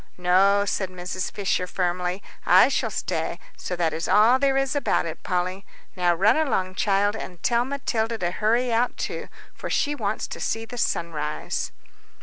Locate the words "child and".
6.73-7.43